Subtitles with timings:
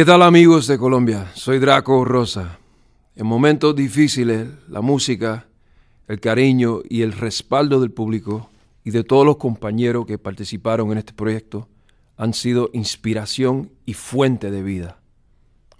[0.00, 1.30] ¿Qué tal amigos de Colombia?
[1.34, 2.58] Soy Draco Rosa.
[3.16, 5.46] En momentos difíciles, la música,
[6.08, 8.48] el cariño y el respaldo del público
[8.82, 11.68] y de todos los compañeros que participaron en este proyecto
[12.16, 15.02] han sido inspiración y fuente de vida.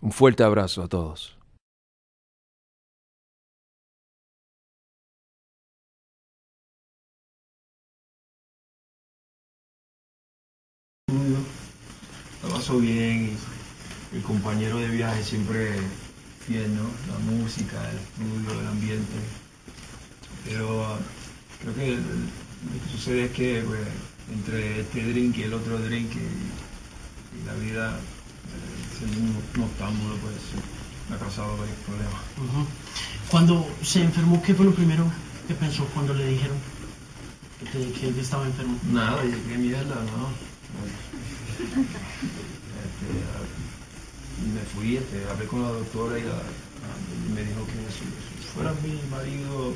[0.02, 1.38] Un fuerte abrazo a todos.
[12.42, 13.34] Lo paso bien
[14.12, 15.72] el compañero de viaje siempre
[16.46, 16.90] fiel, ¿no?
[17.12, 19.16] La música, el estudio, el ambiente.
[20.44, 20.98] Pero ah,
[21.60, 23.80] creo que lo que sucede es que pues,
[24.32, 29.62] entre este drink y el otro drink y, y la vida, eh, siendo un, un
[29.64, 30.34] octámbulo, pues
[31.08, 32.20] me ha causado varios problemas.
[33.30, 35.04] Cuando se enfermó, ¿qué fue lo primero
[35.46, 36.56] que pensó cuando le dijeron
[37.72, 38.78] que, que él estaba enfermo?
[38.92, 40.30] Nada, dije, qué mierda, ¿no?
[42.80, 43.59] Este, ah,
[44.54, 46.22] me fui, este, hablé con la doctora y,
[47.34, 49.74] me dijo que si, si fuera mi marido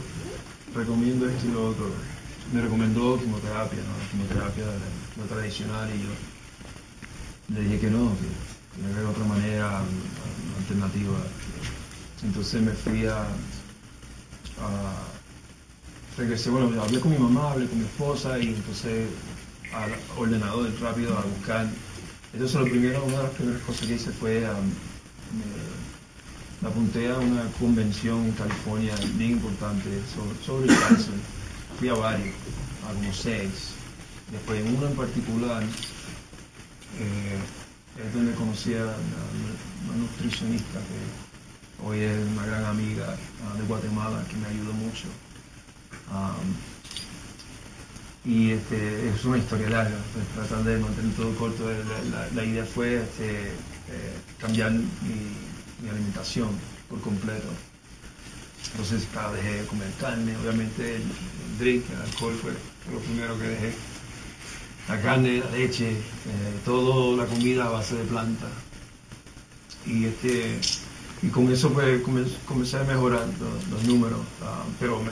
[0.75, 1.91] recomiendo esto y lo otro.
[2.53, 4.11] Me recomendó quimioterapia, ¿no?
[4.11, 4.65] Quimioterapia
[5.17, 9.83] la tradicional y yo le dije que no, que haber otra manera,
[10.59, 11.19] alternativa.
[12.23, 15.15] Entonces me fui a, a
[16.17, 19.09] regresé, bueno, hablé con mi mamá, hablé con mi esposa y entonces
[19.73, 21.69] al ordenador rápido a buscar.
[22.35, 24.67] Entonces lo primero, una de las primeras cosas que hice fue, um,
[25.39, 29.89] me, apunté a una convención en California bien importante
[30.45, 31.15] sobre, el cáncer.
[31.79, 32.35] Fui a varios,
[32.91, 33.75] a como seis.
[34.33, 35.63] Después en uno en particular,
[36.99, 37.39] eh,
[38.05, 38.97] es donde conocí a una,
[39.87, 45.07] una nutricionista que hoy es una gran amiga ah, de Guatemala que me ayudó mucho.
[46.11, 46.74] Um,
[48.25, 51.65] y este, es una historia larga, pues, tratando de mantener todo corto.
[52.35, 56.49] La, idea fue este, eh, cambiar mi, alimentación
[56.89, 57.49] por completo.
[58.71, 61.03] Entonces, claro, dejé de comer carne, obviamente el,
[61.59, 62.53] drink, el alcohol fue
[62.93, 63.75] lo primero que dejé.
[64.89, 65.99] La carne, la leche, eh,
[66.65, 68.47] toda la comida a base de planta.
[69.87, 70.59] Y, este,
[71.23, 75.11] y con eso pues, comenz- comencé a mejorar los, los números, ah, pero me,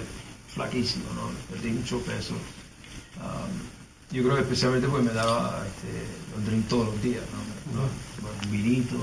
[0.54, 1.30] flaquísimo, ¿no?
[1.54, 2.34] Perdí mucho peso.
[3.18, 3.52] Um,
[4.14, 7.82] yo creo que especialmente porque me daba este, los drinks todos los días, ¿no?
[8.44, 8.96] Un vinito,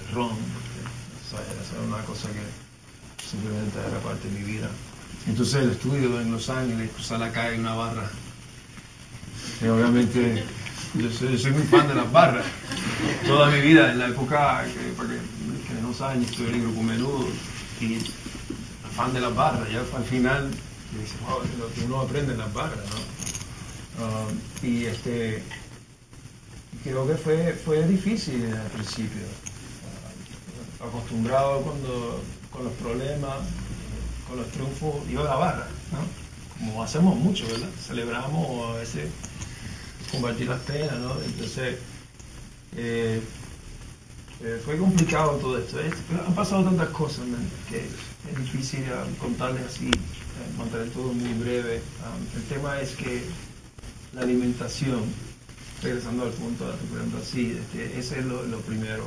[0.00, 2.42] el ron, o sea, era una cosa que
[3.24, 4.68] simplemente era parte de mi vida.
[5.26, 8.10] Entonces el estudio en Los Ángeles, cruzar la calle en una barra.
[9.62, 10.44] Y obviamente
[10.94, 12.46] yo soy, yo soy muy fan de las barras.
[13.26, 16.62] Toda mi vida, en la época que, para que, que no saben, estuve en el
[16.62, 17.28] grupo menudo
[17.80, 17.98] y
[18.96, 19.70] fan de las barras.
[19.70, 23.17] Ya al final, dice, wow, lo que uno aprende en las barras, ¿no?
[24.00, 24.26] Ah,
[24.62, 25.42] y este,
[26.84, 29.22] creo que fue, fue difícil al principio.
[30.80, 32.22] Ah, acostumbrado cuando,
[32.52, 33.38] con los problemas,
[34.28, 35.98] con los triunfos, iba a la barra, ¿no?
[36.58, 37.44] Como hacemos mucho.
[37.86, 39.10] Celebramos a veces
[40.12, 41.14] compartir las penas, ¿no?
[41.22, 41.76] Entonces,
[42.76, 43.20] eh,
[44.40, 45.80] eh, fue complicado todo esto.
[45.80, 45.94] Es-
[46.26, 47.78] han pasado tantas cosas man, que
[48.30, 51.80] es difícil ah, contarles así, eh, mantener todo muy breve.
[52.04, 53.24] Ah, el tema es que
[54.14, 55.04] la alimentación,
[55.82, 59.04] regresando al punto de tu pregunta, sí, este, ese es lo, lo primero.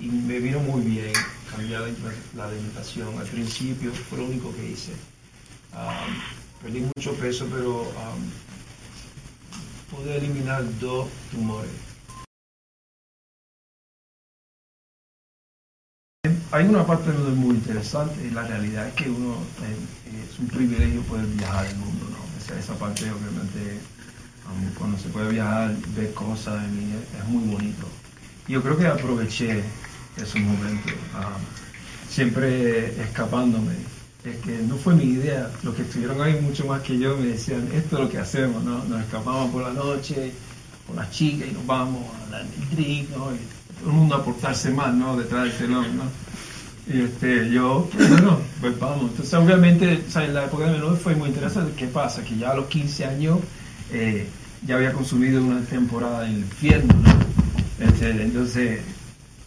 [0.00, 1.12] Y me vino muy bien
[1.50, 1.88] cambiar
[2.34, 3.18] la, alimentación.
[3.18, 4.92] Al principio fue lo único que hice.
[5.72, 6.06] Ah,
[6.62, 8.14] perdí mucho peso, pero ah,
[9.90, 11.70] pude eliminar dos tumores.
[16.50, 21.24] Hay una parte muy interesante la realidad es que uno eh, es un privilegio poder
[21.26, 22.38] viajar el mundo, ¿no?
[22.38, 23.80] Esa, esa parte obviamente
[24.78, 27.86] cuando se puede viajar, ver cosas mí, es, muy bonito.
[28.48, 29.62] Y yo creo que aproveché
[30.16, 33.74] esos momentos, um, siempre escapándome.
[34.24, 37.26] Es que no fue mi idea, los que estuvieron ahí mucho más que yo me
[37.26, 38.84] decían, esto es lo que hacemos, ¿no?
[38.84, 40.32] Nos escapamos por la noche,
[40.86, 43.32] con las chicas y nos vamos a dar el drink, ¿no?
[43.34, 43.38] Y
[43.80, 45.16] todo el mundo a portarse mal, ¿no?
[45.16, 46.04] Detrás del telón, ¿no?
[46.86, 49.10] Y este, yo, bueno, pues vamos.
[49.10, 51.72] Entonces, obviamente, o sea, en la época de menor fue muy interesante.
[51.76, 52.22] ¿Qué pasa?
[52.22, 53.38] Que ya a los 15 años
[53.92, 54.26] eh,
[54.66, 57.86] ya había consumido una temporada en el infierno, ¿no?
[57.86, 58.80] Este, entonces,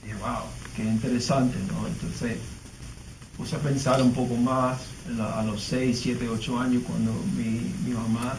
[0.04, 0.44] dije, wow,
[0.76, 1.88] qué interesante, ¿no?
[1.88, 2.38] Entonces,
[3.38, 4.80] puse a pensar un poco más
[5.20, 8.36] a los 6, 7, 8 años cuando mi, mamá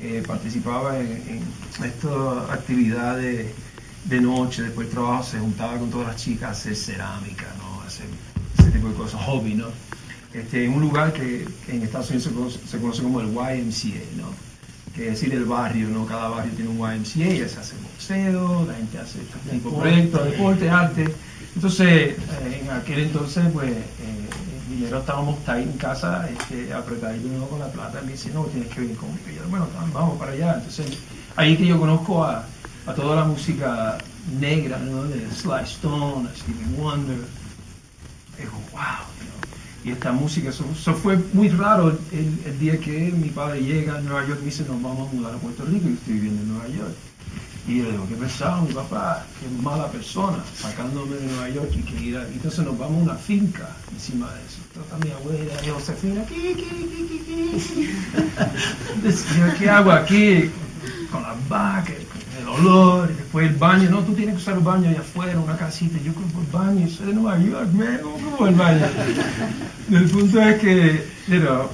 [0.00, 1.42] eh, participaba en, en
[1.84, 3.46] estas actividades
[4.04, 7.82] de noche, después del trabajo, se juntaba con todas las chicas a hacer cerámica, ¿no?
[7.82, 8.06] A hacer
[8.58, 9.68] ese tipo de cosas, hobby, ¿no?
[10.32, 13.28] Este, en un lugar que, que en Estados Unidos se conoce, se conoce como el
[13.28, 14.53] YMCA, ¿no?
[14.94, 16.06] Que decir, el barrio, ¿no?
[16.06, 19.76] Cada barrio tiene un YMCA, y se hace boxeo, la gente hace este tipo de
[19.76, 21.14] proyectos, deporte, arte.
[21.54, 23.84] Entonces, eh, en aquel entonces, pues, eh,
[24.68, 28.72] dinero estábamos ahí en casa, este, apretadito uno con la plata, me dice, no, tienes
[28.72, 29.22] que venir conmigo.
[29.30, 30.54] Y yo, bueno, vamos para allá.
[30.54, 30.86] Entonces,
[31.36, 32.44] ahí es que yo conozco a,
[32.86, 33.98] a toda la música
[34.40, 35.04] negra, ¿no?
[35.04, 37.18] De Sly Stone, a Stevie Wonder.
[38.38, 39.13] Y digo, wow,
[39.84, 40.64] y esta música, eso,
[40.94, 44.82] fue muy raro el, día que mi padre llega a Nueva York y dice, nos
[44.82, 46.94] vamos a mudar a Puerto Rico, y estoy viviendo en Nueva York.
[47.68, 51.70] Y yo le digo, qué pesado, mi papá, qué mala persona, sacándome de Nueva York
[51.74, 52.16] y que ir.
[52.16, 54.60] Entonces nos vamos a una finca encima de eso.
[54.80, 56.24] Está mi abuela, Josefina.
[59.58, 60.50] ¿qué hago aquí?
[61.10, 61.94] Con las vacas,
[62.44, 63.90] el olor, y después el baño.
[63.90, 65.98] No, tú tienes que usar el baño allá afuera, una casita.
[66.04, 68.86] Yo creo el baño, soy de Nueva York, me como el baño.
[69.90, 71.68] El punto es que, you know,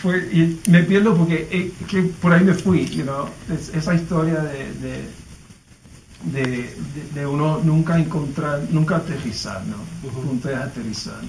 [0.00, 3.94] fue, y me pierdo porque eh, que por ahí me fui, you know, es, esa
[3.94, 6.76] historia de, de, de,
[7.14, 9.76] de, uno nunca encontrar, nunca aterrizar, ¿no?
[10.02, 11.20] El punto es aterrizar.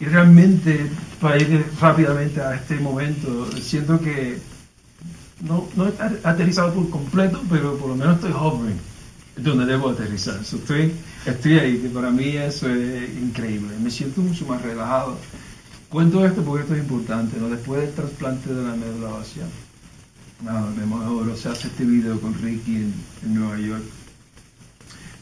[0.00, 4.38] Y realmente, para ir rápidamente a este momento, siento que
[5.42, 5.92] no, no he
[6.24, 8.78] aterrizado por completo, pero por lo menos estoy hovering
[9.36, 10.40] donde debo aterrizar.
[10.40, 10.92] Estoy,
[11.26, 13.74] estoy ahí, que para mí eso es increíble.
[13.82, 15.18] Me siento mucho más relajado.
[15.88, 17.38] Cuento esto porque esto es importante.
[17.40, 17.48] ¿no?
[17.48, 19.44] Después del trasplante de la médula ósea,
[20.46, 20.68] ah,
[21.04, 22.94] ahora se hace este video con Ricky en,
[23.34, 23.82] Nueva York.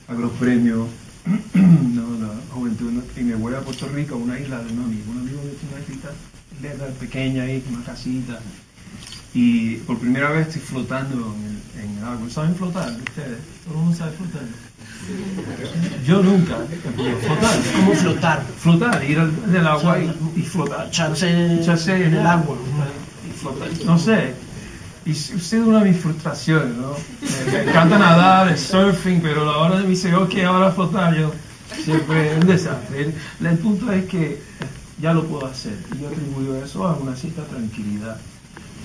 [0.09, 0.89] Hago los premios
[1.55, 5.13] no, la juventud y me voy a Puerto Rico, una isla de un amigo.
[5.13, 8.41] Un amigo que tiene una islita pequeña ahí, con una casita.
[9.33, 12.29] Y por primera vez estoy flotando en el, en el agua.
[12.31, 13.39] ¿Saben flotar ustedes?
[13.65, 14.43] ¿Todo el mundo sabe flotar?
[16.05, 16.57] Yo nunca.
[16.97, 17.57] Flotar.
[17.77, 18.47] ¿Cómo flotar?
[18.59, 20.89] Flotar, ir al del agua y, y flotar.
[20.89, 22.57] Echarse, Echarse en el agua.
[23.29, 23.69] Y flotar.
[23.85, 24.35] No sé.
[25.07, 26.95] Y sido una de mis frustraciones, ¿no?
[27.47, 30.73] Me, me encanta nadar, el surfing, pero a la hora de me dice, ok, ahora
[30.73, 31.33] flotar, yo
[31.83, 33.01] siempre es un desastre.
[33.41, 34.43] El, el punto es que
[35.01, 35.79] ya lo puedo hacer.
[35.95, 38.19] Y yo atribuyo eso a una cierta tranquilidad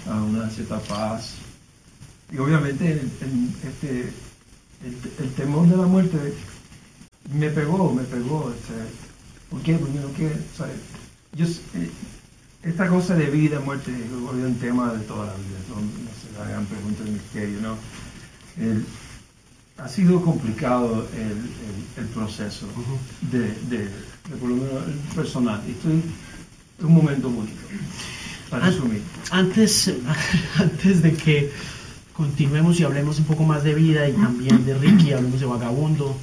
[0.07, 1.35] a una cierta paz.
[2.31, 4.13] Y obviamente el, el este,
[4.83, 6.17] el, el, temor de la muerte
[7.33, 8.53] me pegó, me pegó.
[9.49, 9.75] ¿Por qué?
[9.75, 10.35] Porque no quiero,
[11.33, 11.45] Yo,
[12.63, 16.37] esta cosa de vida, muerte, es un tema de toda la vida, no, no se
[16.37, 17.77] la gran pregunta del misterio, ¿no?
[18.57, 18.83] El,
[19.77, 22.65] ha sido complicado el, el proceso
[23.31, 25.61] de, de, de, por lo menos el personal.
[25.67, 26.01] Estoy
[26.79, 27.61] en un momento bonito.
[28.55, 28.73] Para.
[29.31, 29.91] Antes,
[30.59, 31.51] antes de que
[32.13, 36.15] continuemos y hablemos un poco más de vida y también de Ricky, hablemos de Vagabundo,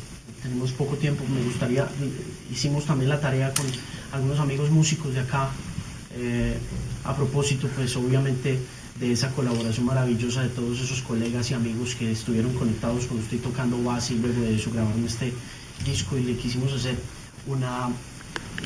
[0.43, 1.87] tenemos poco tiempo, me gustaría,
[2.51, 3.67] hicimos también la tarea con
[4.13, 5.51] algunos amigos músicos de acá,
[6.17, 6.57] eh,
[7.05, 8.59] a propósito, pues obviamente
[8.99, 13.41] de esa colaboración maravillosa de todos esos colegas y amigos que estuvieron conectados con usted
[13.41, 15.33] tocando base y luego de eso grabaron este
[15.85, 16.97] disco y le quisimos hacer
[17.47, 17.89] una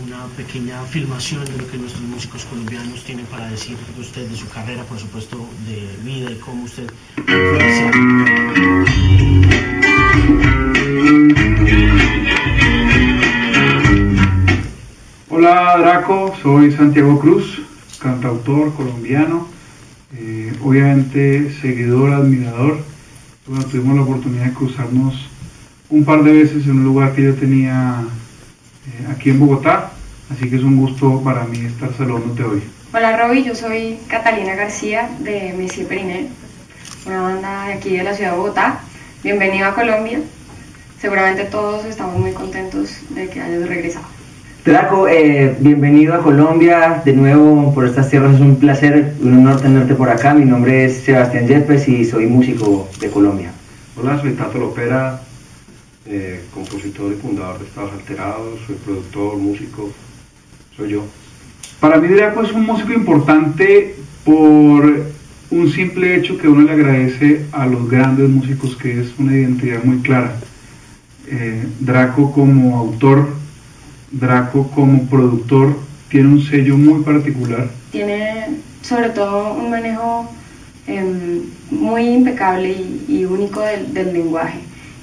[0.02, 4.36] una pequeña filmación de lo que nuestros músicos colombianos tienen para decir de usted, de
[4.36, 6.90] su carrera, por supuesto, de vida y cómo usted
[15.28, 17.60] Hola Draco, soy Santiago Cruz,
[18.00, 19.48] cantautor colombiano,
[20.14, 22.78] eh, obviamente seguidor, admirador.
[23.46, 25.14] Bueno, tuvimos la oportunidad de cruzarnos
[25.88, 28.04] un par de veces en un lugar que yo tenía
[28.86, 29.92] eh, aquí en Bogotá,
[30.30, 32.62] así que es un gusto para mí estar saludándote hoy.
[32.92, 36.28] Hola Roby, yo soy Catalina García de Messier Perinel,
[37.06, 38.80] una banda de aquí de la ciudad de Bogotá.
[39.22, 40.20] Bienvenido a Colombia.
[41.00, 44.06] Seguramente todos estamos muy contentos de que hayas regresado.
[44.64, 48.34] Draco, eh, bienvenido a Colombia de nuevo por estas tierras.
[48.34, 50.34] Es un placer, un honor tenerte por acá.
[50.34, 53.52] Mi nombre es Sebastián Yepes y soy músico de Colombia.
[53.96, 55.20] Hola, soy Tato Lopera,
[56.08, 59.90] eh, compositor y fundador de Estados Alterados, soy productor, músico,
[60.76, 61.04] soy yo.
[61.80, 65.06] Para mí Draco es un músico importante por
[65.50, 69.82] un simple hecho que uno le agradece a los grandes músicos, que es una identidad
[69.84, 70.36] muy clara.
[71.28, 73.28] Eh, Draco como autor,
[74.12, 75.76] Draco como productor,
[76.08, 77.68] tiene un sello muy particular.
[77.90, 80.30] Tiene sobre todo un manejo
[80.86, 84.60] eh, muy impecable y, y único del, del lenguaje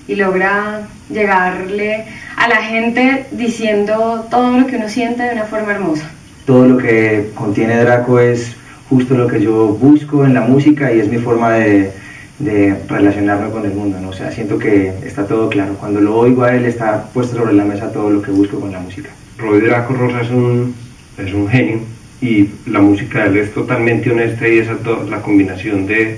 [0.07, 2.05] y logra llegarle
[2.35, 6.09] a la gente diciendo todo lo que uno siente de una forma hermosa.
[6.45, 8.55] Todo lo que contiene Draco es
[8.89, 11.91] justo lo que yo busco en la música y es mi forma de,
[12.39, 14.09] de relacionarme con el mundo, ¿no?
[14.09, 15.75] O sea, siento que está todo claro.
[15.79, 18.71] Cuando lo oigo a él está puesto sobre la mesa todo lo que busco con
[18.71, 19.09] la música.
[19.37, 20.75] Roy Draco Rosa es un,
[21.17, 21.79] es un genio
[22.21, 24.77] y la música de él es totalmente honesta y esa
[25.09, 26.17] la combinación de,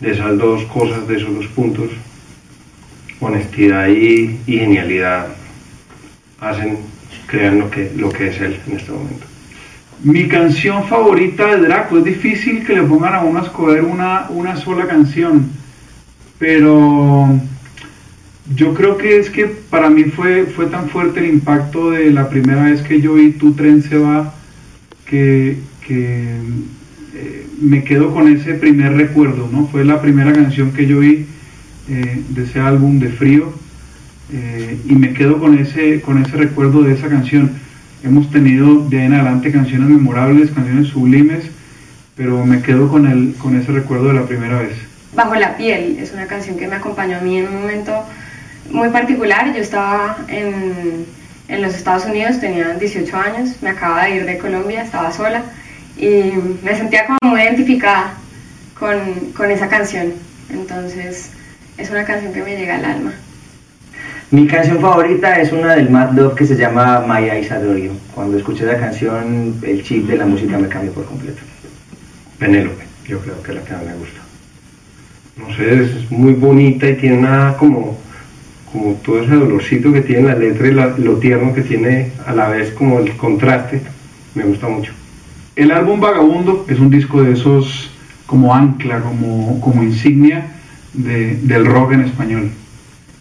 [0.00, 1.90] de esas dos cosas, de esos dos puntos,
[3.20, 5.28] honestidad y, genialidad
[6.40, 6.78] hacen,
[7.26, 9.26] crean lo que, es él en este momento.
[10.02, 14.56] Mi canción favorita de Draco, es difícil que le pongan a uno a escoger una,
[14.56, 15.50] sola canción,
[16.38, 17.28] pero
[18.56, 22.64] yo creo que es que para mí fue, tan fuerte el impacto de la primera
[22.64, 24.34] vez que yo vi Tu tren se va,
[25.04, 26.36] que, que
[27.14, 29.66] eh, me quedo con ese primer recuerdo, ¿no?
[29.66, 31.26] Fue la primera canción que yo vi
[31.90, 33.52] eh, de ese álbum de Frío
[34.32, 37.50] eh, y me quedo con ese, con ese recuerdo de esa canción.
[38.04, 41.44] Hemos tenido de ahí en adelante canciones memorables, canciones sublimes,
[42.16, 44.74] pero me quedo con, el, con ese recuerdo de la primera vez.
[45.16, 48.04] Bajo la piel es una canción que me acompañó a mí en un momento
[48.70, 49.52] muy particular.
[49.52, 51.06] Yo estaba en,
[51.48, 55.42] en los Estados Unidos, tenía 18 años, me acababa de ir de Colombia, estaba sola
[55.98, 56.30] y
[56.62, 58.14] me sentía como muy identificada
[58.78, 58.96] con,
[59.36, 60.12] con esa canción.
[60.50, 61.32] Entonces
[61.80, 63.12] es una canción que me llega al alma.
[64.30, 67.92] Mi canción favorita es una del Mad Love que se llama Adore You.
[68.14, 71.40] Cuando escuché esa canción, el chip de la música me cambió por completo.
[72.38, 74.20] Penélope, yo creo que es la que más me gusta.
[75.36, 77.98] No sé, es muy bonita y tiene una como,
[78.70, 82.32] como todo ese dolorcito que tiene la letra y la- lo tierno que tiene a
[82.32, 83.80] la vez como el contraste.
[84.34, 84.92] Me gusta mucho.
[85.56, 87.90] El álbum Vagabundo es un disco de esos
[88.26, 90.46] como ancla, como, como insignia
[90.92, 92.50] de- del rock en español.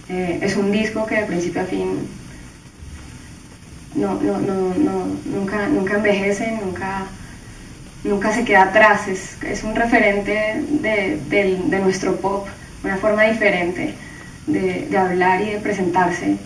[0.10, 2.08] Eh, es un disco que de principio a fin
[3.96, 7.06] no, no, no, no, nunca, nunca envejece, nunca,
[8.04, 9.08] nunca se queda atrás.
[9.08, 12.48] Es, es un referente de, de nuestro pop,
[12.84, 13.94] una forma diferente
[14.48, 16.38] de, de hablar y de presentarse.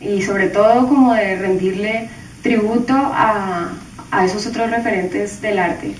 [0.00, 2.08] Y sobre todo como de rendirle
[2.42, 3.70] tributo a,
[4.10, 5.94] a esos otros referentes del arte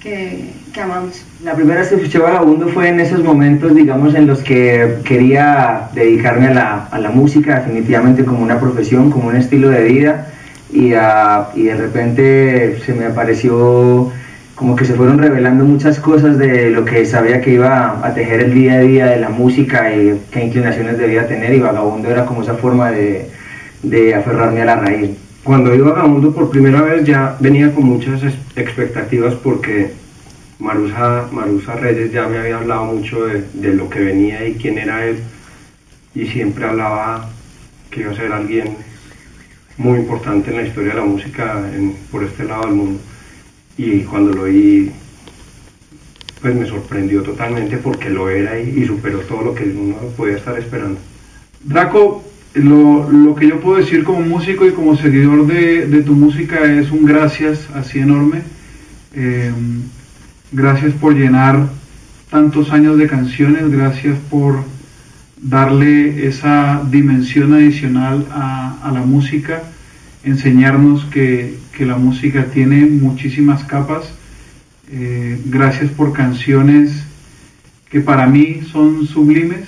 [0.00, 0.50] que,
[1.44, 5.88] La primera vez que escuché Vagabundo fue en esos momentos, digamos, en los que quería
[5.92, 10.28] dedicarme a la, música definitivamente como una profesión, como un estilo de vida.
[10.72, 14.10] Y, ah, y de repente se me apareció
[14.54, 18.40] como que se fueron revelando muchas cosas de lo que sabía que iba a tejer
[18.40, 21.52] el día a día de la música y qué inclinaciones debía tener.
[21.52, 23.28] Y Vagabundo era como esa forma de,
[23.82, 25.10] de aferrarme a la raíz.
[25.44, 28.22] Cuando iba Vagabundo por primera vez ya venía con muchas
[28.56, 30.01] expectativas porque
[30.58, 34.78] Marusa, Marusa Reyes ya me había hablado mucho de, de lo que venía y quién
[34.78, 35.18] era él
[36.14, 37.30] y siempre hablaba
[37.90, 38.76] que iba a ser alguien
[39.78, 41.62] muy importante en la historia de la música
[42.10, 43.00] por este lado del mundo
[43.76, 44.92] y cuando lo oí
[46.40, 50.36] pues me sorprendió totalmente porque lo era y, y superó todo lo que uno podía
[50.36, 50.98] estar esperando.
[51.62, 56.14] Draco, lo, lo que yo puedo decir como músico y como seguidor de, de tu
[56.14, 58.42] música es un gracias así enorme.
[59.14, 59.52] Eh,
[60.52, 61.68] gracias por llenar
[62.30, 64.64] tantos años de canciones, gracias por
[65.40, 69.62] darle esa dimensión adicional a, la música,
[70.22, 74.04] enseñarnos que, que la música tiene muchísimas capas.
[74.90, 77.04] Eh, gracias por canciones
[77.90, 79.66] que para mí son sublimes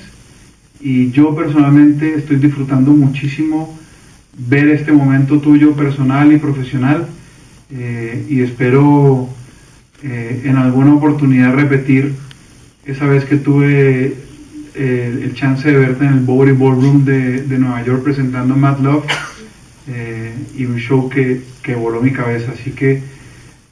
[0.81, 3.79] y yo personalmente estoy disfrutando muchísimo
[4.37, 7.07] ver este momento tuyo personal y profesional
[7.71, 9.29] eh, y espero
[10.05, 12.13] eh, en alguna oportunidad repetir
[12.85, 14.15] esa vez que tuve
[14.75, 18.79] eh, el chance de verte en el Bowery Ballroom de, de Nueva York presentando Mad
[18.81, 19.07] Love
[19.89, 22.53] eh, y un show que, que voló mi cabeza.
[22.53, 23.01] Así que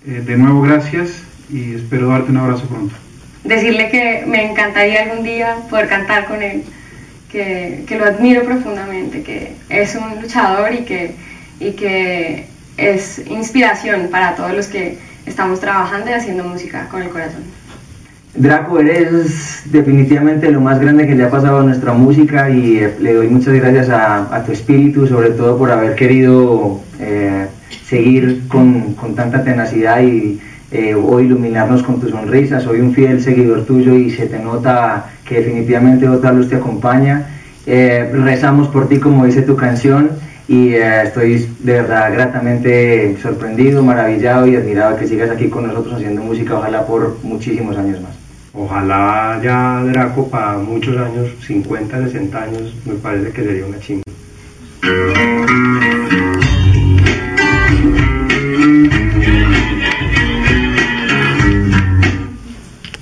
[0.07, 2.95] eh, de nuevo gracias y espero darte un abrazo pronto.
[3.45, 6.63] decirle que me encantaría algún día poder cantar con él,
[7.31, 11.15] que, que lo admiro profundamente, que es un luchador y que,
[11.61, 12.47] y que
[12.77, 17.43] es inspiración para todos los que estamos trabajando y haciendo música con el corazón.
[18.35, 22.95] Draco, eres definitivamente lo más grande que le ha pasado a nuestra música y eh,
[22.99, 27.47] le doy muchas gracias a, a tu espíritu, sobre todo por haber querido eh,
[27.85, 32.59] seguir con, con tanta tenacidad y eh, hoy iluminarnos con tu sonrisa.
[32.61, 37.27] Soy un fiel seguidor tuyo y se te nota que definitivamente otra luz te acompaña.
[37.67, 40.09] Eh, rezamos por ti, como dice tu canción,
[40.49, 45.95] y eh, estoy de verdad gratamente sorprendido, maravillado y admirado que sigas aquí con nosotros
[45.95, 48.13] haciendo música, ojalá por muchísimos años más.
[48.55, 54.03] Ojalá ya Draco para muchos años, 50, 60 años, me parece que sería una chimba.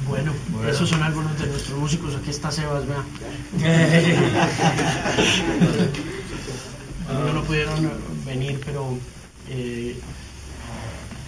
[0.07, 0.33] Bueno,
[0.71, 2.15] esos son algunos de nuestros músicos.
[2.15, 3.03] Aquí está Sebas, vea.
[7.11, 7.91] Algunos no pudieron
[8.25, 8.97] venir, pero
[9.49, 9.97] eh,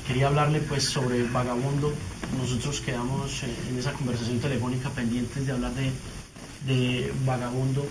[0.07, 1.93] quería hablarle pues sobre Vagabundo.
[2.39, 5.91] Nosotros quedamos eh, en esa conversación telefónica pendientes de hablar de,
[6.73, 7.85] de Vagabundo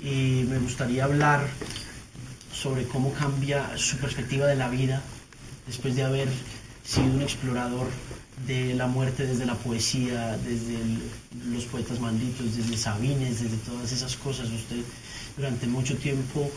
[0.00, 1.48] y me gustaría hablar
[2.52, 5.02] sobre cómo cambia su perspectiva de la vida
[5.66, 6.28] después de haber
[6.84, 7.88] sido un explorador
[8.46, 10.78] de la muerte desde la poesía, desde
[11.50, 14.48] los poetas malditos, desde Sabines, desde todas esas cosas.
[14.50, 14.82] Usted
[15.36, 16.50] durante mucho tiempo,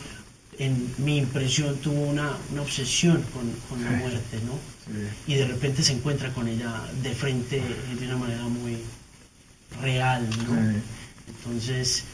[0.58, 4.58] en mi impresión, tuvo una, una obsesión con, con la muerte, ¿no?
[5.26, 8.78] Y de repente se encuentra con ella de frente eh, de una manera muy
[9.80, 10.82] real, ¿no?
[11.28, 12.04] Entonces,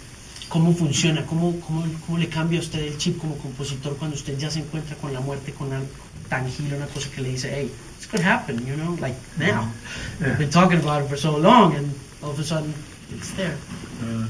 [0.49, 1.27] ¿cómo funciona?
[1.27, 4.61] ¿Cómo, cómo, cómo le cambia a usted el chip como compositor cuando usted ya se
[4.61, 5.89] encuentra con la muerte, con algo
[6.29, 9.69] tangible, una cosa que le dice, hey, this could happen, you know, like now.
[10.21, 11.93] We've been talking about it for so long and
[12.23, 12.73] all of a sudden
[13.11, 13.57] it's there.
[14.03, 14.29] Ah,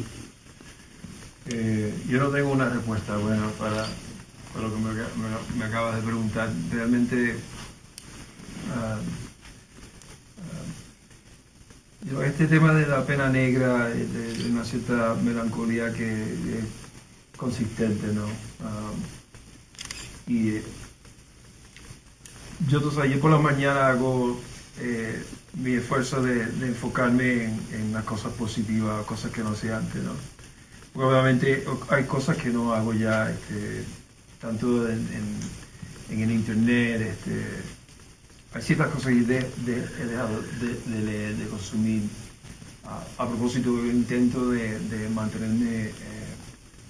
[1.49, 3.87] eh, yo no tengo una respuesta buena para,
[4.53, 6.51] para lo que me, aca- me- me acabas de preguntar.
[6.71, 7.37] Realmente,
[12.03, 16.23] yo, este tema de la pena negra, eh, de, una cierta melancolía que
[16.59, 16.65] es
[17.37, 18.27] consistente, ¿no?
[18.65, 18.93] Ah,
[20.27, 20.63] y eh,
[22.69, 24.41] yo, yo por la mañana hago
[25.55, 30.13] mi esfuerzo de, enfocarme en, en las cosas positivas, cosas que no hacía antes, ¿no?
[30.95, 33.85] Obviamente hay cosas que no hago ya, este,
[34.41, 37.45] tanto en, en- en el internet, este,
[38.55, 42.03] hay ciertas cosas que de- de- he dejado de, de leer, de consumir.
[42.85, 44.79] A, a propósito, intento de,
[45.11, 45.93] mantenerme eh,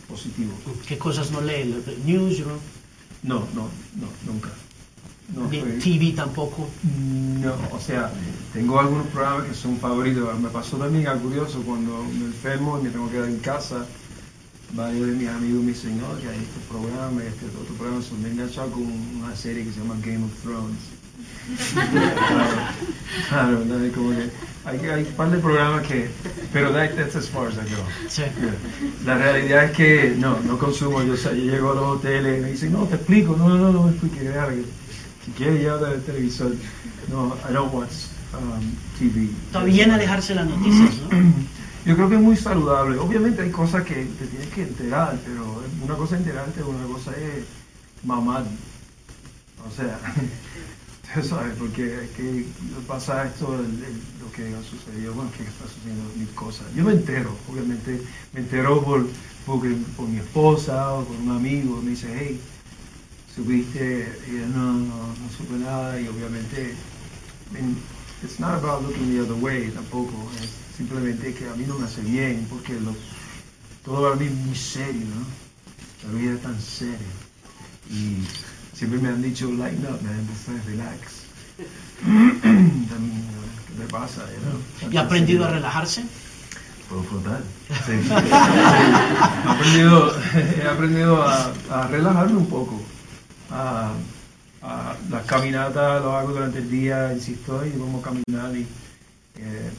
[0.08, 0.52] positivo.
[0.86, 1.74] ¿Qué cosas no lee?
[2.04, 2.58] News, know?
[3.24, 4.50] No, no, no, nunca.
[5.34, 6.68] No, soy- TV tampoco.
[7.40, 8.10] No, o sea,
[8.52, 10.38] tengo algunos programas que son favoritos.
[10.40, 13.84] Me pasó también algo curioso cuando me enfermo y me tengo que quedar en casa.
[14.72, 18.02] Varios de mis amigos me dicen, no, que hay este programa, este otro programa.
[18.02, 20.78] So, me he enganchado con una serie que se llama Game of Thrones.
[23.28, 24.30] claro, claro, como que
[24.64, 26.10] hay, hay un par de programas que...
[26.52, 27.82] Pero that, that's as far as I go.
[28.08, 28.22] Sí.
[29.04, 31.02] La realidad es que no, no consumo.
[31.02, 33.36] Yo, yo llego a los hoteles y me dicen, no, te explico.
[33.36, 34.22] No, no, no, no me expliques.
[35.24, 36.52] Si quieres, llévate el televisor.
[37.10, 37.92] No, I don't watch
[38.34, 38.60] um,
[38.98, 39.28] TV.
[39.46, 41.18] Está bien alejarse las noticias, ¿no?
[41.84, 42.98] Yo creo que es muy saludable.
[42.98, 47.12] Obviamente hay cosas que te tienes que enterar, pero una cosa es enterarte, una cosa
[47.12, 47.44] es
[48.04, 48.44] mamar.
[49.66, 49.98] O sea,
[51.14, 52.44] tú sabes, porque es que
[52.86, 56.66] pasa esto, el- el- lo que sucedió, bueno, que está sucediendo mil cosas.
[56.76, 58.02] Yo me entero, obviamente,
[58.34, 59.06] me entero por,
[59.46, 62.40] porque- por mi esposa o por un amigo, me dice, hey,
[63.46, 66.74] yo, no, no, no supe nada, y obviamente,
[67.56, 67.76] and
[68.22, 71.86] it's not about looking the other way tampoco, es simplemente que a mí no me
[71.86, 72.94] hace bien, porque lo,
[73.84, 76.10] todo para mí es muy serio, ¿no?
[76.10, 76.98] La vida es tan seria.
[77.90, 78.18] Y
[78.76, 81.22] siempre me han dicho, lighten up, man, just relax.
[82.02, 83.24] También,
[83.68, 84.22] ¿Qué te pasa?
[84.32, 84.92] you know?
[84.92, 86.04] ¿Y ha aprendido a relajarse?
[86.88, 87.42] Puedo flotar.
[87.86, 87.92] Sí.
[88.02, 89.78] Sí.
[89.78, 92.80] He aprendido, he aprendido a, a relajarme un poco.
[93.50, 93.92] A,
[94.62, 98.54] a- las caminatas lo hago durante el día, insisto, y vamos a caminar.
[98.56, 98.62] Y,
[99.36, 99.70] eh,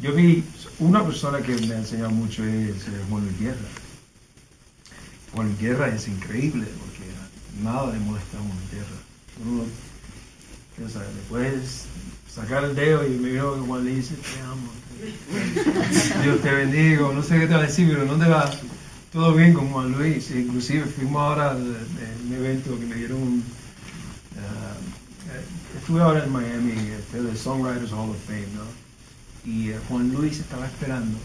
[0.00, 0.44] yo vi
[0.78, 3.68] una persona que me ha enseñado mucho es Juan Luis Guerra.
[5.34, 8.86] Juan Guerra es increíble porque nada le molesta a Juan Luis.
[9.44, 9.64] Uno,
[10.80, 11.84] ya sabes, le puedes
[12.32, 13.30] sacar el dedo y me
[13.66, 14.70] Juan Luis y dice, te amo.
[16.22, 18.28] Dios te bendiga, no sé qué te va a decir, pero no te
[19.12, 20.30] todo bien con Juan Luis.
[20.30, 23.44] Inclusive fuimos ahora a un evento que me dieron un...
[24.36, 24.74] ah,
[25.32, 29.50] eh, estuve ahora en Miami, este, del Songwriters Hall of Fame, ¿no?
[29.50, 31.18] Y eh, Juan Luis estaba esperando,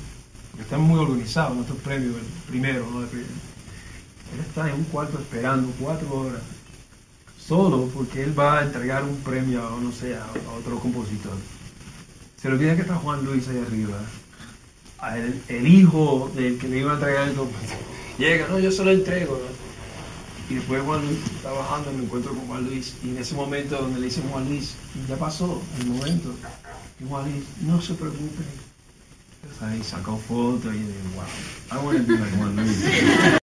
[0.60, 3.02] están muy organizados nuestros premios, el primero, ¿no?
[3.02, 6.42] Él está en un cuarto esperando cuatro horas,
[7.38, 10.26] solo porque él va a entregar un premio no sé, a
[10.58, 11.38] otro compositor.
[12.42, 14.00] Se le olvida que está Juan Luis ahí arriba.
[15.04, 17.74] A el, el hijo del que le iba a entregar el documento.
[18.18, 19.34] Llega, no, yo se lo entrego.
[19.34, 19.64] ¿no?
[20.50, 22.96] Y después Juan Luis está bajando, me encuentro con Juan Luis.
[23.04, 24.76] Y en ese momento donde le dicen Juan Luis,
[25.10, 26.34] ya pasó el momento.
[27.00, 28.44] Y Juan Luis, no se preocupe.
[29.62, 31.26] Ahí sacó fotos y yo digo, wow,
[31.72, 32.86] I want to be like Juan Luis.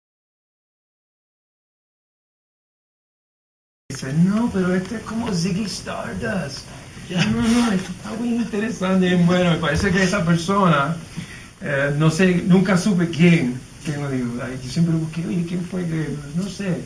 [3.89, 6.65] Dice, no, pero este es como Ziggy Stardust.
[7.09, 9.51] No, no, esto está muy interesante, bueno.
[9.51, 10.97] Me parece que esa persona,
[11.61, 13.59] eh, no sé, nunca supe quién.
[13.83, 14.33] quién lo digo.
[14.43, 15.85] Ay, Yo siempre busqué, oye, ¿quién fue?
[16.35, 16.81] No sé.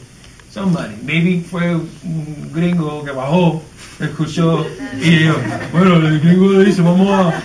[0.51, 0.95] Somebody.
[1.03, 3.61] Maybe fue un gringo que bajó,
[3.99, 4.65] escuchó
[4.99, 5.35] y yo,
[5.71, 7.39] bueno, el gringo le dice, vamos a,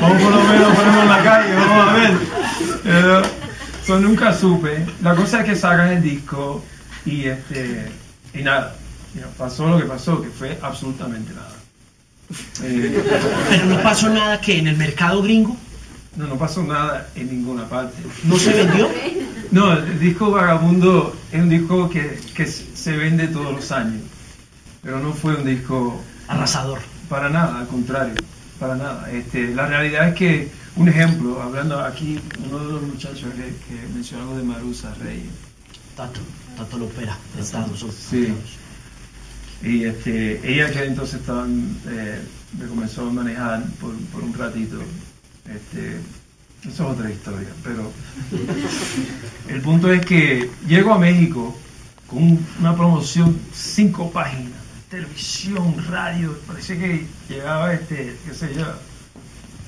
[0.00, 2.12] vamos por lo menos a ponernos en la calle, vamos a ver.
[2.86, 3.22] Eh,
[4.00, 4.86] nunca supe.
[5.02, 6.64] La cosa es que sacan el disco
[7.04, 7.90] y este
[8.32, 8.74] y nada.
[9.36, 11.52] pasó lo que pasó, que fue absolutamente nada.
[12.60, 15.56] Pero no pasó nada que en el mercado gringo
[16.16, 18.02] no, no pasó nada en ninguna parte.
[18.24, 18.88] no se vendió.
[19.50, 24.02] No, el disco Vagabundo es un disco que, que se vende todos los años,
[24.82, 26.80] pero no fue un disco Arrasador.
[27.08, 28.14] para nada, al contrario,
[28.58, 29.10] para nada.
[29.10, 33.80] Este, la realidad es que, un ejemplo, hablando aquí, uno de los muchachos que, que
[33.94, 35.30] mencionó algo de Marusa Reyes,
[35.96, 36.20] Tato,
[36.56, 37.96] Tato Lopera, de Estados Unidos.
[38.10, 38.34] Sí.
[39.62, 42.20] y este, ella que entonces estaba, eh,
[42.58, 44.78] me comenzó a manejar por, por un ratito,
[45.54, 45.96] este,
[46.62, 47.90] eso es otra historia, pero
[49.48, 51.56] el punto es que llego a México
[52.08, 54.52] con un- una promoción, cinco páginas,
[54.90, 58.64] televisión, radio, parecía que llegaba este, qué sé yo,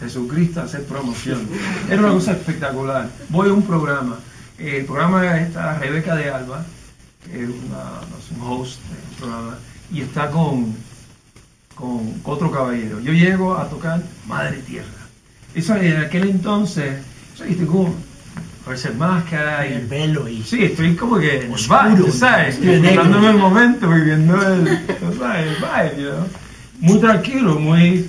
[0.01, 1.49] Jesucristo a hacer promoción.
[1.89, 3.11] Era una cosa espectacular.
[3.29, 4.19] Voy a un programa,
[4.59, 6.65] el programa está Rebeca de Alba,
[7.25, 8.01] que es una,
[8.37, 9.59] un host del programa,
[9.91, 10.75] y está con,
[11.75, 13.01] con otro caballero.
[13.01, 14.87] Yo llego a tocar Madre Tierra.
[15.59, 17.01] Eso en aquel entonces,
[17.35, 17.93] o sea, y tengo
[18.65, 20.43] a veces máscara y El velo y...
[20.43, 22.61] Sí, estoy como que Oscuro, vibe, ¿sabes?
[22.95, 24.87] Dándome el momento, viviendo el,
[25.19, 25.47] ¿sabes?
[25.47, 26.27] el vibe, you know?
[26.81, 28.09] Muy tranquilo, muy...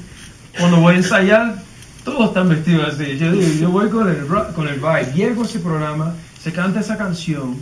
[0.59, 1.63] Cuando voy a ensayar,
[2.03, 3.17] todos están vestidos así.
[3.17, 5.13] Yo, digo, yo voy con el, con el vibe.
[5.15, 7.55] Llego a ese programa, se canta esa canción,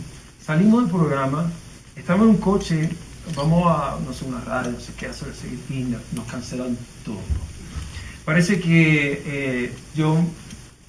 [0.44, 1.50] salimos del programa,
[1.96, 2.90] estamos en un coche,
[3.34, 5.28] vamos a, no sé, una radio, no sé qué hacer,
[5.70, 7.20] y nos, nos cancelan todo.
[8.28, 10.22] Parece que eh, yo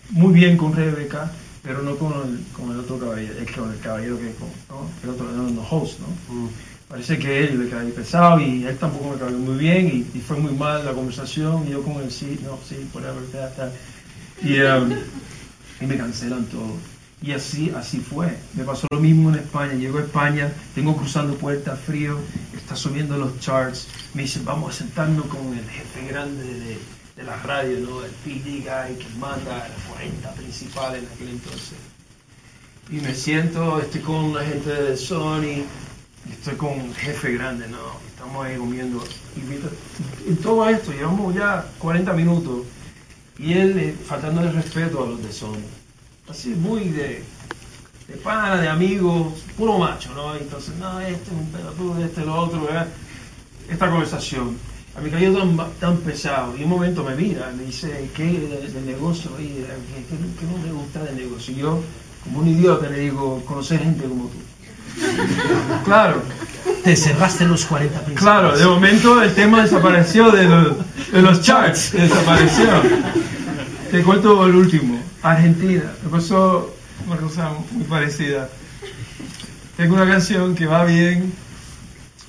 [0.09, 1.31] muy bien con Rebeca,
[1.63, 4.89] pero no con el, con el otro caballero, el, con el caballero que con, ¿no?
[5.01, 6.35] el otro no, no, host, ¿no?
[6.35, 6.49] Mm.
[6.89, 10.19] Parece que él le caí pesado y él tampoco me cayó muy bien y, y
[10.19, 13.71] fue muy mal la conversación y yo con él sí, no, sí, por la verdad,
[14.43, 14.91] y, um,
[15.79, 16.75] y me cancelan todo.
[17.21, 18.37] Y así, así fue.
[18.55, 19.75] Me pasó lo mismo en España.
[19.75, 22.19] Llego a España, tengo cruzando puertas frío,
[22.53, 23.87] está subiendo los charts.
[24.13, 26.77] Me dicen, vamos a sentarnos con el jefe grande de,
[27.19, 28.05] de la radio, ¿no?
[28.05, 31.77] El PD guy que manda a las 40 principales en aquel entonces.
[32.89, 35.65] Y me siento, estoy con la gente de Sony,
[36.31, 37.77] estoy con un jefe grande, ¿no?
[38.07, 39.03] Estamos ahí comiendo.
[40.27, 42.65] Y todo esto, llevamos ya 40 minutos.
[43.37, 45.61] Y él eh, faltando el respeto a los de Sony.
[46.29, 47.23] Así muy de,
[48.07, 50.35] de pana, de amigo, puro macho, ¿no?
[50.35, 52.87] Entonces, no, este es un pelotudo, este es lo otro, ¿verdad?
[53.69, 54.57] Esta conversación.
[54.95, 56.55] A mí cayó tan, tan pesado.
[56.57, 59.31] Y un momento me mira, me dice, ¿qué de, de negocio?
[59.37, 61.53] Oye, ¿qué, qué, qué no me gusta del negocio?
[61.53, 61.81] Y yo,
[62.23, 64.37] como un idiota, le digo, conocer gente como tú.
[65.85, 66.21] Claro,
[66.83, 68.21] Te cerraste los 40 principales.
[68.21, 70.77] Claro, de momento el tema desapareció de los,
[71.11, 72.67] de los charts, desapareció.
[73.91, 75.91] Te cuento el último, Argentina.
[76.03, 76.73] Me pasó
[77.07, 78.49] una cosa muy parecida.
[79.77, 81.33] Tengo una canción que va bien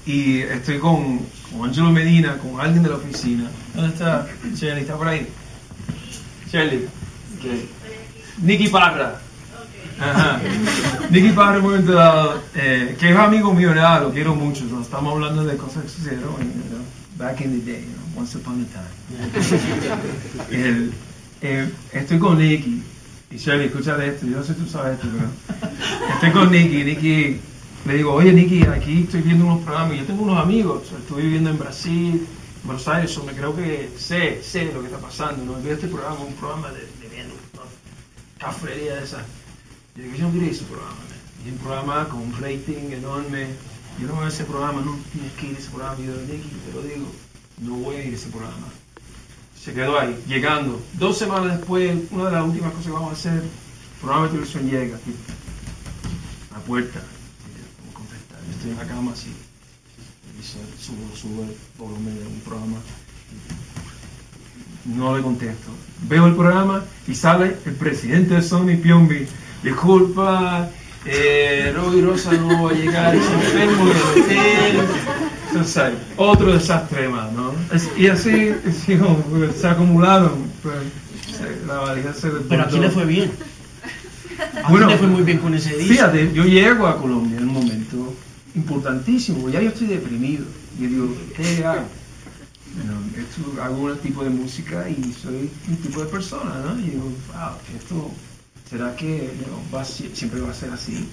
[0.06, 1.18] y estoy con,
[1.52, 3.50] con Angelo Medina, con alguien de la oficina.
[3.74, 4.80] ¿Dónde está Shelly?
[4.82, 5.26] ¿Está por ahí?
[6.50, 6.86] Shelly.
[7.38, 7.68] Okay.
[8.42, 9.20] Nicky Parra.
[10.00, 10.40] Ajá.
[11.10, 14.64] Nicky Parra, un momento dado, eh, que es amigo mío, nada, lo quiero mucho.
[14.64, 14.80] ¿no?
[14.80, 16.34] Estamos hablando de cosas que sucedieron
[17.18, 20.00] back in the day, you know, once upon a time.
[20.50, 20.92] El-
[21.42, 22.82] eh, estoy con Nicky.
[23.30, 25.28] Y Shelly, escucha esto, yo no sé si tú sabes esto, pero
[26.14, 26.82] estoy con Nicky.
[26.84, 27.40] Nicky,
[27.86, 29.96] le digo, oye Nicky, aquí estoy viendo unos programas.
[29.98, 32.26] Yo tengo unos amigos, estuve viviendo en Brasil,
[32.60, 35.44] en Buenos Aires, me creo que sé, sé lo que está pasando.
[35.44, 35.60] ¿no?
[35.62, 37.62] Vi este programa, un programa de, de viendo, ¿no?
[38.38, 39.22] cafrería de esas.
[39.96, 40.96] Yo digo, yo no quería ese programa.
[41.44, 43.46] Y un programa con un rating enorme.
[44.00, 45.96] Yo no voy a ese programa, no tienes que ir a ese programa.
[45.98, 47.06] Yo, Nicky, te lo digo,
[47.58, 48.68] no voy a ir a ese programa.
[49.58, 50.80] Se quedó ahí, llegando.
[50.94, 54.30] Dos semanas después, una de las últimas cosas que vamos a hacer, el programa de
[54.30, 55.14] televisión llega aquí,
[56.50, 56.98] a la puerta.
[56.98, 58.38] Y yo, ¿cómo contestar?
[58.39, 59.32] Yo estoy en la cama así.
[60.38, 60.42] Y
[60.82, 62.76] subo, subo el volumen de un programa.
[64.84, 65.70] No le contesto.
[66.08, 69.26] Veo el programa y sale el presidente de Sony Piombi.
[69.62, 70.70] Disculpa,
[71.04, 74.80] eh, Rosa no va a llegar, es enfermo hotel.
[75.48, 77.52] Entonces, otro desastre más, ¿no?
[77.96, 78.52] Y así,
[79.60, 80.50] se acumularon.
[80.62, 80.76] pues,
[81.66, 83.30] la valija se Pero aquí le fue bien.
[84.54, 85.92] Aquí Bueno, le fue muy bien con ese disco.
[85.92, 87.69] Fíjate, yo llego a Colombia en un momento
[88.54, 90.44] importantísimo, ya yo estoy deprimido.
[90.78, 91.86] Y digo, ¿qué hago?
[92.74, 96.78] Bueno, esto, hago un tipo de música y soy un tipo de persona, ¿no?
[96.78, 98.10] Y digo, wow, esto,
[98.68, 99.30] ¿será que
[100.14, 101.08] siempre va a ser así?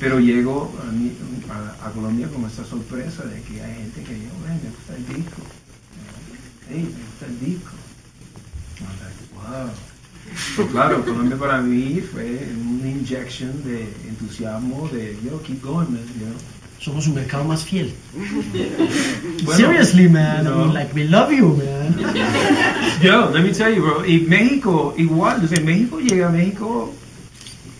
[0.00, 1.12] Pero llego a, mi-
[1.48, 4.96] a- a Colombia con esta sorpresa de que hay gente que dice, "Ven, me gusta
[4.96, 5.42] el disco.
[6.68, 7.70] Hey, me gusta el disco.
[9.34, 9.70] Wow.
[10.56, 16.02] Pues claro, Colombia para mí fue una inyección de entusiasmo, de, yo, keep going, man,
[16.18, 16.34] you know.
[16.80, 17.92] Somos un mercado más fiel.
[19.44, 20.46] Bueno, Seriously, man.
[20.46, 21.96] I mean, like, we love you, man.
[23.02, 24.04] Yo, let me tell you, bro.
[24.06, 26.92] Y México, igual, o sea, México llega a México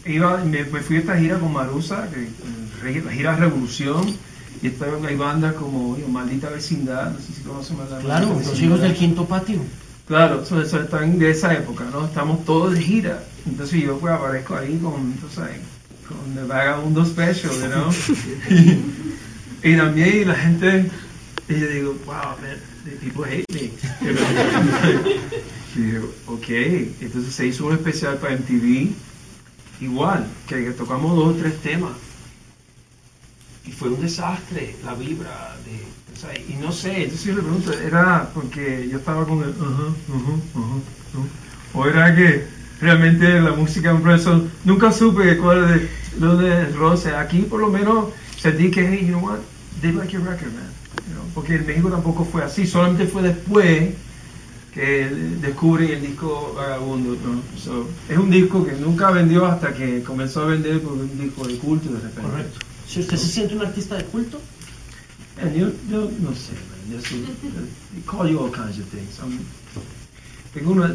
[0.06, 4.04] iba, me, me fui a esta gira con Marusa, que, que- la gira Revolución,
[4.62, 8.60] y estaban, hay bandas como yo, Maldita Vecindad, no sé si conocen Maldita Claro, los
[8.60, 9.60] hijos del quinto patio.
[10.06, 12.04] Claro, so- so están de esa época, ¿no?
[12.06, 13.24] Estamos todos de gira.
[13.46, 15.58] Entonces yo pues aparezco ahí con, tú sabes,
[16.08, 17.90] con The Vagabundo Special, you know?
[19.62, 20.90] y también la gente,
[21.48, 22.36] y yo digo, wow,
[22.84, 23.70] the people hate me.
[25.76, 26.48] Y digo, ok,
[27.00, 28.90] entonces se hizo un especial para MTV,
[29.80, 31.92] igual, que tocamos dos o tres temas.
[33.66, 35.80] Y fue un desastre, la vibra de,
[36.14, 39.50] o sea, y no sé, entonces yo le pregunto, era porque yo estaba con el,
[39.50, 40.76] ajá, ajá, ajá,
[41.12, 41.78] ajá.
[41.78, 42.46] o era que
[42.80, 45.88] realmente la música, por eso nunca supe cuál de
[46.20, 49.38] lo de Rose, aquí por lo menos sentí que, hey, you know what,
[49.80, 50.70] they like your record, man,
[51.08, 53.94] You know, porque en México tampoco fue así, solamente fue después
[54.72, 55.08] que
[55.40, 57.40] descubren el disco Vagabundo, ¿no?
[57.58, 61.46] So, es un disco que nunca vendió hasta que comenzó a vender por un disco
[61.46, 62.30] de culto de repente.
[62.30, 62.58] Correcto.
[62.86, 64.40] Si usted se siente un artista de culto,
[65.40, 67.02] And yo, yo no sé, man.
[67.02, 67.24] Soy,
[67.92, 69.18] they call you all kinds of things.
[69.20, 69.44] I'm-
[70.54, 70.94] tengo una,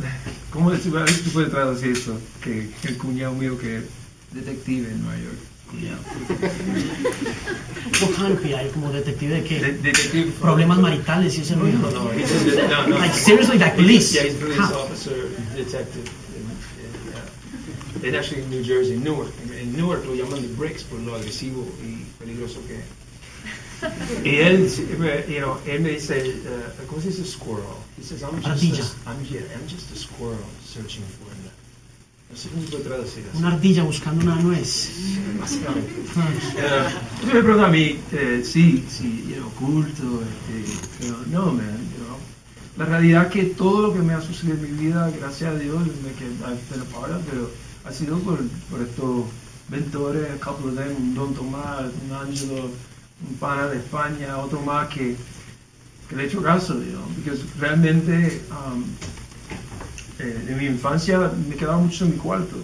[0.52, 0.96] ¿cómo decir?
[0.96, 3.84] A ver si tú puedes traducir eso, que el cuñado mío que es
[4.32, 5.38] detective en Nueva York.
[8.42, 9.60] PI, como detective de De- qué?
[9.60, 10.32] detective.
[10.40, 12.98] Problemas maritales y ese No, no, no, no, no.
[13.00, 14.14] Like, seriously, like police?
[14.14, 14.74] Yeah, he's police How?
[14.86, 15.14] officer,
[15.56, 16.10] detective.
[16.38, 16.46] In,
[18.06, 19.32] uh, in actually New Jersey, Newark.
[19.60, 22.86] En, Newark lo llaman the bricks por lo agresivo y peligroso que es.
[24.24, 24.70] Y él,
[25.28, 27.78] you know, él me dice, uh, ¿cómo se dice squirrel?
[27.98, 31.60] He says, I'm just, a, I'm, yeah, I'm just a squirrel searching for a.
[32.30, 33.38] No sé cómo se puede traducir eso.
[33.40, 34.92] Una ardilla buscando una nuez.
[35.40, 35.92] Básicamente.
[35.98, 41.90] Entonces me pregunta a mí, eh, sí, sí, you know, culto, este, know, no, man,
[41.98, 42.18] you know.
[42.78, 45.58] La realidad es que todo lo que me ha sucedido en mi vida, gracias a
[45.58, 47.50] Dios, me que I've been a part of, pero
[47.84, 48.38] ha sido por,
[48.70, 49.26] por estos
[49.70, 52.70] mentores, a couple of them, un Don Tomás, un Ángelo,
[53.28, 55.16] un pana de España, otro más que,
[56.16, 58.84] le he hecho caso, know, porque realmente um,
[60.20, 62.58] eh, en mi infancia me quedaba mucho en mi cuarto.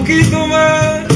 [0.00, 1.09] Poquito más,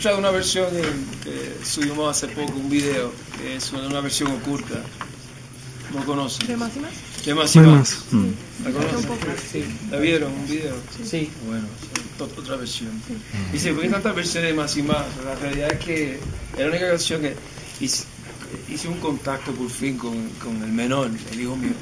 [0.00, 4.32] escuchado una versión en- que subimos hace poco, un video, que es una, una versión
[4.32, 4.76] oculta?
[5.94, 6.46] ¿No conocen?
[6.46, 6.92] ¿De más y más?
[7.26, 7.98] De más y Más más.
[8.64, 9.10] ¿La conocen?
[9.52, 9.64] Sí.
[9.90, 10.32] ¿La vieron?
[10.32, 10.74] ¿Un video?
[11.04, 11.30] Sí.
[11.46, 12.90] Bueno, sí, ot- otra versión.
[13.52, 15.04] Dice, ¿por qué tantas versiones de más y más?
[15.22, 16.18] La realidad es que
[16.56, 17.34] era la única canción que
[17.80, 18.04] hice,
[18.70, 21.72] hice un contacto por fin con, con el menor, el hijo mío.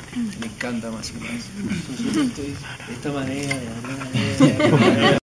[0.41, 1.45] Me encanta más y más.
[1.71, 2.47] Entonces, estoy
[2.89, 5.19] de esta manera, de la otra manera.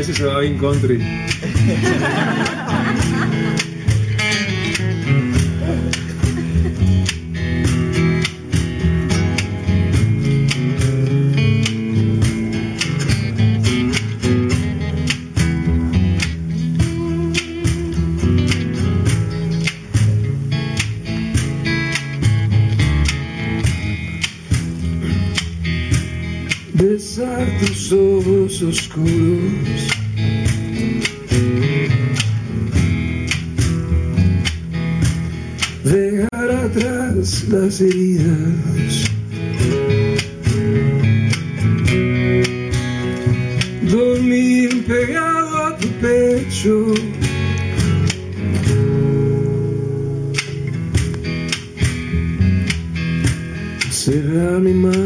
[0.00, 0.98] veces se va bien country.
[27.00, 27.46] besar
[37.50, 39.10] las heridas.
[43.90, 46.94] Dormir pegado a tu pecho.
[53.90, 54.99] Cerrar mi mano,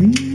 [0.00, 0.31] es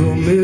[0.00, 0.39] Don't